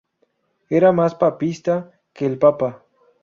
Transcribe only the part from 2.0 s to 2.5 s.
que el